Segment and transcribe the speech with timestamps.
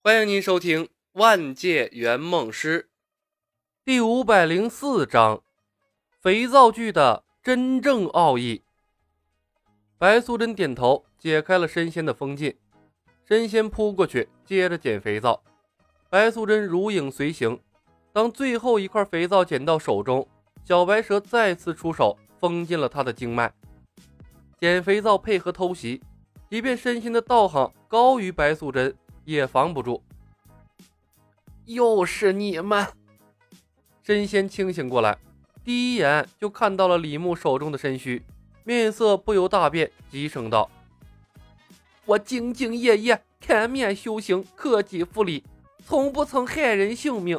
[0.00, 2.82] 欢迎您收听《万界圆梦师》
[3.84, 5.42] 第五百零四章：
[6.20, 8.62] 肥皂剧的真正奥义。
[9.98, 12.56] 白素贞点头，解开了神仙的封禁。
[13.24, 15.42] 神仙扑过去，接着捡肥皂。
[16.08, 17.60] 白素贞如影随形。
[18.12, 20.26] 当最后一块肥皂捡到手中，
[20.64, 23.52] 小白蛇再次出手，封进了他的经脉。
[24.60, 26.00] 捡肥皂配合偷袭，
[26.48, 28.96] 即便身仙的道行高于白素贞。
[29.28, 30.00] 也防不住，
[31.66, 32.86] 又是你们！
[34.02, 35.18] 神仙清醒过来，
[35.62, 38.22] 第一眼就看到了李牧手中的身躯，
[38.64, 40.70] 面色不由大变，急声道
[42.06, 45.44] ：“我兢兢业业，天面修行，克己复礼，
[45.84, 47.38] 从不曾害人性命。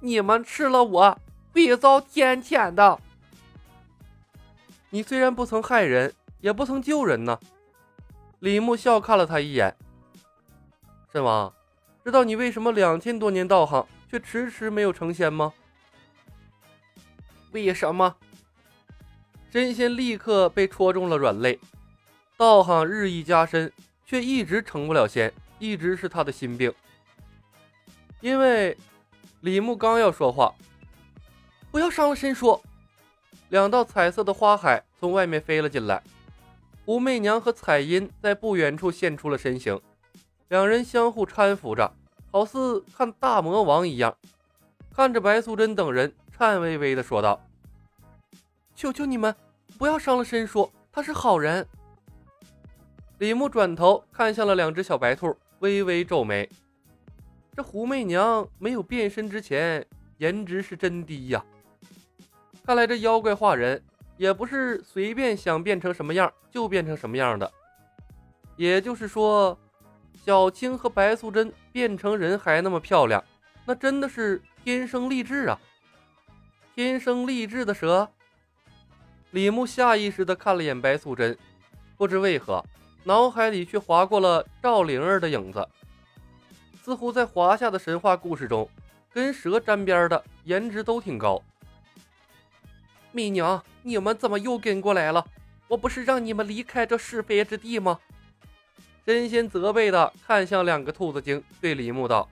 [0.00, 1.18] 你们吃了我，
[1.52, 2.98] 必遭天谴的。
[4.88, 7.38] 你虽然不曾害人，也不曾救人呢。”
[8.40, 9.76] 李牧笑看了他一眼。
[11.16, 11.50] 神王，
[12.04, 15.50] 知道你为什么两千多年道行却迟迟没有成仙吗？
[17.52, 18.14] 为什么？
[19.50, 21.58] 真仙立刻被戳中了软肋，
[22.36, 23.72] 道行日益加深，
[24.04, 26.70] 却一直成不了仙，一直是他的心病。
[28.20, 28.76] 因为
[29.40, 30.54] 李牧刚要说话，
[31.70, 32.62] 不要伤了神说。
[33.48, 36.02] 两道彩色的花海从外面飞了进来，
[36.84, 39.80] 武媚娘和彩音在不远处现出了身形。
[40.48, 41.92] 两人相互搀扶着，
[42.30, 44.16] 好似看大魔王一样，
[44.94, 47.40] 看着白素贞等人，颤巍巍地说道
[48.76, 49.34] ：“求求你们，
[49.76, 51.66] 不要伤了申叔，他是好人。”
[53.18, 56.48] 李牧转头看向了两只小白兔，微微皱眉
[57.52, 59.84] ：“这胡媚娘没有变身之前，
[60.18, 61.44] 颜值是真低呀！
[62.64, 63.82] 看来这妖怪化人
[64.16, 67.50] 也不是随便想变成什么样就变成什么样的。
[68.54, 69.58] 也就是说……”
[70.26, 73.22] 小青和白素贞变成人还那么漂亮，
[73.64, 75.60] 那真的是天生丽质啊！
[76.74, 78.10] 天生丽质的蛇。
[79.30, 81.38] 李牧下意识地看了眼白素贞，
[81.96, 82.64] 不知为何，
[83.04, 85.64] 脑海里却划过了赵灵儿的影子。
[86.82, 88.68] 似乎在华夏的神话故事中，
[89.12, 91.40] 跟蛇沾边的颜值都挺高。
[93.12, 95.24] 媚娘，你们怎么又跟过来了？
[95.68, 98.00] 我不是让你们离开这是非之地吗？
[99.06, 102.28] 真仙责备的看向两个兔子精，对李牧道：“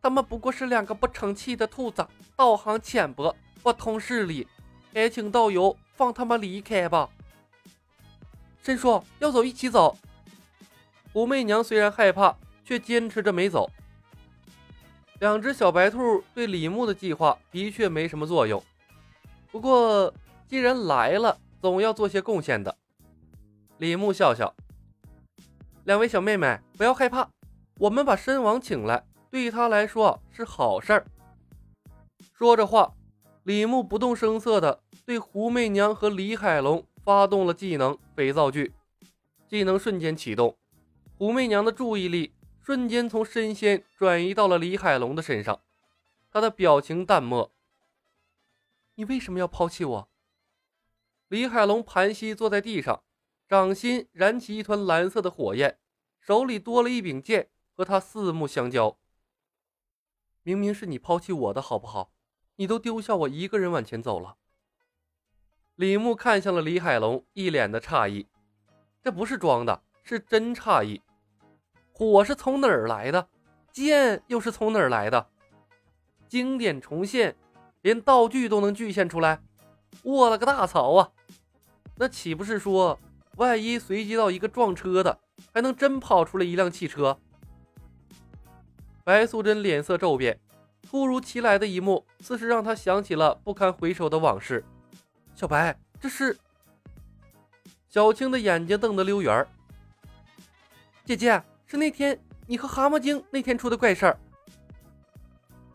[0.00, 2.06] 他们不过是两个不成器的兔子，
[2.36, 3.34] 道行浅薄，
[3.64, 4.46] 不通事理，
[4.94, 7.10] 还请道友放他们离开吧。”
[8.62, 9.98] 申叔要走，一起走。
[11.14, 13.68] 武媚娘虽然害怕，却坚持着没走。
[15.18, 18.62] 两只小白兔对李牧的计划的确没什么作用，
[19.50, 20.14] 不过
[20.46, 22.76] 既然来了，总要做些贡献的。
[23.78, 24.54] 李牧笑笑。
[25.86, 27.30] 两位小妹妹，不要害怕，
[27.78, 31.06] 我们把身王请来，对他来说是好事儿。
[32.32, 32.92] 说着话，
[33.44, 38.74] 李牧不动声色地对胡媚娘和李海龙发动了技能肥皂剧，
[39.46, 40.58] 技能瞬间启动，
[41.16, 45.60] 胡媚娘的注意力瞬间从身仙转移到了李海龙的身上，
[46.32, 47.52] 他的表情淡漠。
[48.96, 50.08] 你为什么要抛弃我？
[51.28, 53.04] 李海龙盘膝坐在地上。
[53.48, 55.78] 掌心燃起一团蓝色的火焰，
[56.18, 58.98] 手里多了一柄剑，和他四目相交。
[60.42, 62.10] 明明是你抛弃我的好不好？
[62.56, 64.36] 你都丢下我一个人往前走了。
[65.76, 68.26] 李牧看向了李海龙，一脸的诧异，
[69.02, 71.02] 这不是装的，是真诧异。
[71.92, 73.28] 火是从哪儿来的？
[73.70, 75.28] 剑又是从哪儿来的？
[76.28, 77.36] 经典重现，
[77.82, 79.40] 连道具都能具现出来，
[80.02, 81.12] 我了个大槽啊！
[81.96, 82.98] 那岂不是说？
[83.36, 85.18] 万一随机到一个撞车的，
[85.52, 87.18] 还能真跑出来一辆汽车？
[89.04, 90.40] 白素贞脸色骤变，
[90.82, 94.64] 突如其来的一幕，似是让她想起了不堪回首的往事。
[95.34, 96.36] 小白，这是？
[97.88, 99.46] 小青的眼睛瞪得溜圆
[101.04, 104.18] 姐姐，是那天你和蛤蟆精那天出的怪事儿。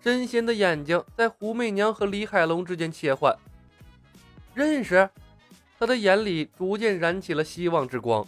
[0.00, 3.36] 真仙的眼睛在胡媚娘和李海龙之间切换，
[4.54, 5.10] 认识？
[5.78, 8.26] 他的眼里逐渐燃起了希望之光。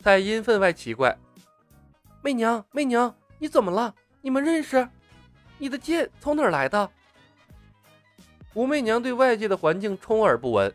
[0.00, 1.16] 彩音分外奇怪
[2.22, 3.94] ：“媚娘，媚娘，你怎么了？
[4.20, 4.88] 你们认识？
[5.58, 6.90] 你的剑从哪儿来的？”
[8.54, 10.74] 武媚娘对外界的环境充耳不闻，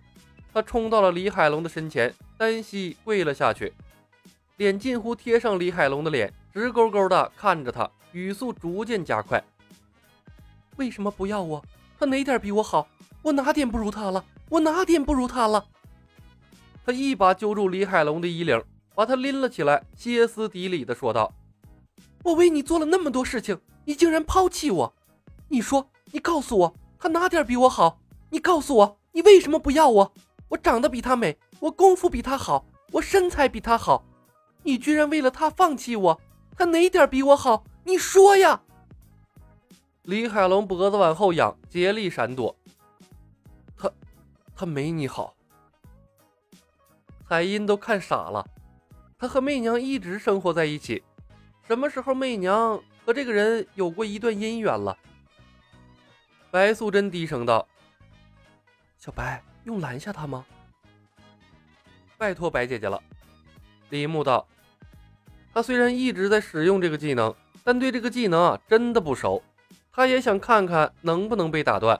[0.54, 3.74] 她冲到了李海龙的身前，单膝跪了下去，
[4.56, 9.44] 脸近乎贴上李海龙的脸，直勾勾地看着他，语速逐渐加快
[10.78, 11.62] ：“为什么不要我？
[12.00, 12.88] 他哪点比我好？
[13.22, 15.66] 我哪点不如他了？”我哪点不如他了？
[16.86, 18.62] 他一把揪住李海龙的衣领，
[18.94, 21.34] 把他拎了起来，歇斯底里的说道
[22.24, 24.94] ：“我为你做了那么多事情，你竟然抛弃我！
[25.48, 28.00] 你说，你告诉我，他哪点比我好？
[28.30, 30.14] 你告诉我，你为什么不要我？
[30.50, 34.04] 我长得比他美，我功夫比他好，我身材比他好，
[34.64, 36.22] 你居然为了他放弃我？
[36.56, 37.64] 他哪点比我好？
[37.86, 38.62] 你说呀！
[40.04, 42.56] 李海龙脖子往后仰，竭力闪躲。
[44.56, 45.36] 他，没你好。
[47.28, 48.48] 彩音都看傻了。
[49.18, 51.02] 他和媚娘一直生活在一起，
[51.66, 54.98] 什么时候媚娘和这个人有过一段姻缘了？
[56.52, 57.68] 白素贞低声道
[59.00, 60.46] ：“小白，用拦下他吗？
[62.18, 63.02] 拜托白姐姐了。”
[63.90, 64.46] 李牧道
[65.54, 67.34] ：“他虽然一直在使用这个技能，
[67.64, 69.42] 但对这个技能啊真的不熟。
[69.92, 72.00] 他也想看看能不能被打断。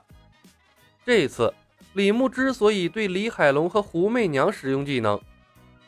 [1.06, 1.52] 这次
[1.94, 5.18] 李牧之所以对李海龙和胡媚娘使用技能，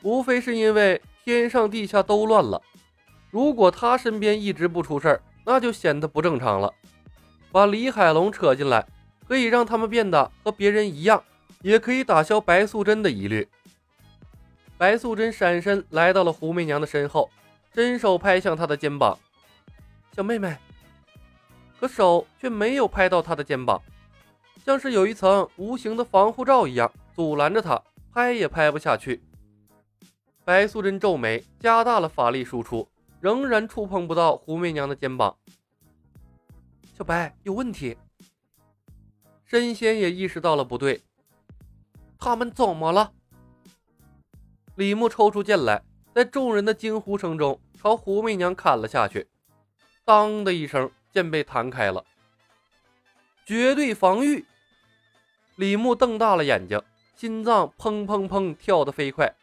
[0.03, 2.63] 无非是因为……”天上地下都乱了，
[3.33, 6.73] 如果他身边一直不出事儿，那就显得不正常了。
[7.51, 8.87] 把李海龙扯进来，
[9.27, 11.21] 可以让他们变得和别人一样，
[11.63, 13.49] 也可以打消白素贞的疑虑。
[14.79, 17.29] 白素贞闪身来到了胡媚娘的身后，
[17.75, 19.19] 伸手拍向她的肩膀
[20.15, 20.57] ：“小妹妹。”
[21.81, 23.83] 可手却没有拍到她的肩膀，
[24.67, 27.81] 像是有一层无形的防护罩一样，阻拦着她，
[28.13, 29.23] 拍也拍不下去。
[30.45, 32.89] 白素贞皱眉，加大了法力输出，
[33.21, 35.37] 仍然触碰不到胡媚娘的肩膀。
[36.99, 37.97] 小白有问题。
[39.45, 41.01] 神仙也意识到了不对，
[42.19, 43.13] 他们怎么了？
[44.75, 45.81] 李牧抽出剑来，
[46.13, 49.29] 在众人的惊呼声中朝胡媚娘砍了下去。
[50.05, 52.05] 当的一声，剑被弹开了。
[53.45, 54.45] 绝对防御！
[55.57, 56.81] 李牧瞪大了眼睛，
[57.15, 59.35] 心脏砰砰砰跳得飞快。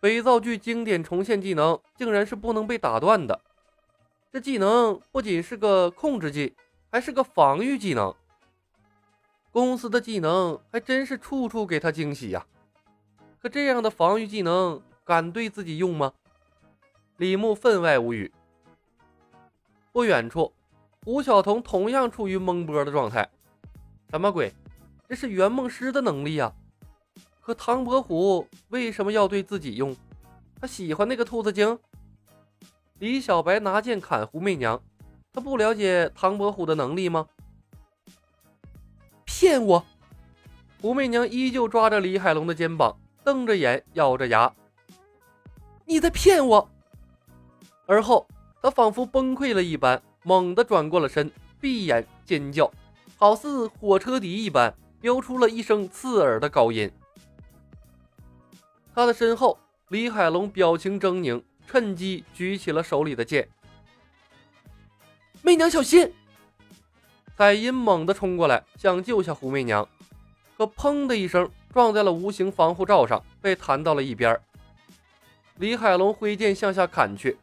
[0.00, 3.40] 伪造剧经典重现技能竟然是不能被打断的，
[4.32, 6.54] 这技能不仅是个控制技，
[6.90, 8.14] 还是个防御技能。
[9.50, 12.46] 公司的技能还真是处处给他惊喜呀！
[13.40, 16.12] 可这样的防御技能敢对自己用吗？
[17.16, 18.32] 李牧分外无语。
[19.92, 20.52] 不远处，
[21.06, 23.28] 吴晓彤同样处于懵波的状态。
[24.10, 24.52] 什么鬼？
[25.08, 26.52] 这是圆梦师的能力呀！
[27.40, 29.94] 可唐伯虎为什么要对自己用？
[30.60, 31.78] 他喜欢那个兔子精。
[32.98, 34.82] 李小白拿剑砍胡媚娘，
[35.32, 37.26] 他不了解唐伯虎的能力吗？
[39.24, 39.84] 骗我！
[40.80, 44.50] 胡媚娘依旧抓着李海龙的肩膀，瞪着眼，咬着牙
[45.84, 46.68] ：“你在骗我！”
[47.84, 48.26] 而后，
[48.62, 51.30] 他仿佛崩溃了一般，猛地转过了身，
[51.60, 52.70] 闭眼尖叫，
[53.16, 54.74] 好似火车笛一般，
[55.04, 56.90] 飙出了一声刺耳的高音。
[58.94, 59.58] 他的身后，
[59.88, 63.46] 李海龙表情狰狞，趁机举起了手里的剑。
[65.42, 66.10] 媚娘，小心！
[67.36, 69.86] 彩音猛地冲过来，想救下胡媚娘，
[70.56, 74.40] 可砰的一声撞在了无形防护罩上，被弹到了一边。
[75.56, 77.36] 李海龙挥剑向下砍去，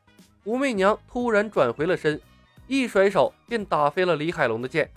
[0.43, 2.19] 胡媚娘突然转回了身，
[2.65, 4.91] 一甩手便打飞了李海龙的剑。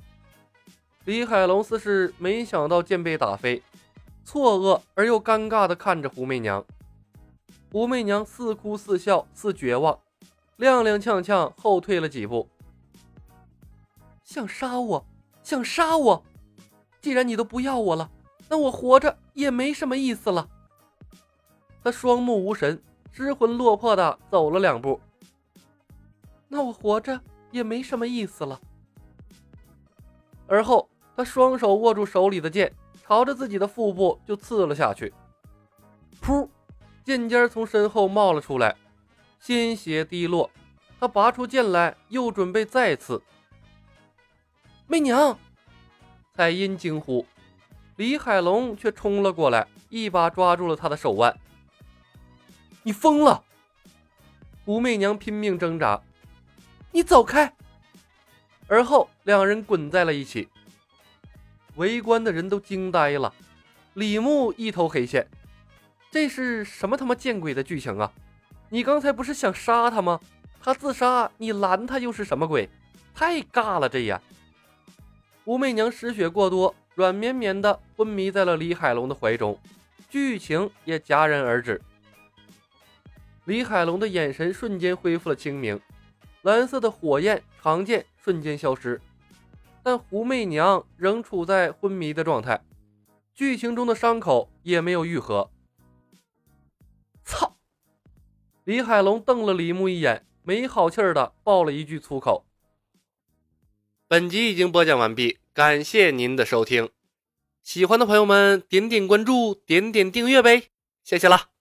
[1.05, 3.63] 李海龙似是没想到剑被打飞。
[4.25, 6.65] 错愕而又尴尬地看着胡媚娘，
[7.71, 9.99] 胡媚娘似哭似笑似绝望，
[10.57, 12.49] 踉踉跄跄后退了几步。
[14.23, 15.07] 想杀我，
[15.43, 16.25] 想杀我！
[17.03, 18.11] 既然你都不要我了，
[18.49, 20.49] 那我活着也没什么意思了。
[21.83, 24.99] 他双目无神，失魂落魄地走了两步。
[26.49, 28.59] 那我活着也没什么意思了。
[30.47, 32.73] 而后，他双手握住手里的剑。
[33.07, 35.13] 朝着自己的腹部就刺了下去，
[36.23, 36.49] 噗！
[37.05, 38.75] 剑尖从身后冒了出来，
[39.39, 40.51] 鲜血滴落。
[40.99, 43.23] 他拔出剑来，又准备再刺。
[44.87, 45.39] 媚娘，
[46.35, 47.27] 彩音惊呼，
[47.97, 51.39] 李海龙却冲了过来，一把抓住了他的手腕。
[52.85, 53.45] 你疯了！
[54.65, 56.01] 胡媚娘拼命挣扎，
[56.91, 57.53] 你走开！
[58.67, 60.49] 而后两人滚在了一起。
[61.77, 63.33] 围观的人都惊呆了，
[63.95, 65.27] 李牧一头黑线，
[66.11, 68.13] 这是什么他妈见鬼的剧情啊！
[68.69, 70.21] 你刚才不是想杀他吗？
[70.63, 72.69] 他自杀，你拦他又是什么鬼？
[73.15, 74.21] 太尬了，这也。
[75.45, 79.59] 武媚娘失血过多，软绵绵的昏迷在了李海龙的怀中，
[80.09, 81.81] 剧情也戛然而止。
[83.45, 85.79] 李海龙的眼神瞬间恢复了清明，
[86.43, 89.01] 蓝色的火焰长剑瞬间消失。
[89.85, 92.65] 但胡媚娘仍处在昏迷的状态，
[93.35, 95.51] 剧情中的伤口也没有愈合。
[97.23, 97.59] 操！
[98.65, 102.47] 李海龙瞪了李牧一眼，没好气儿的爆了一句粗口。
[104.09, 106.89] 本集已经播讲完毕，感谢您的收听。
[107.63, 110.71] 喜欢的朋友们，点点关注，点点订阅呗，
[111.03, 111.54] 谢谢啦。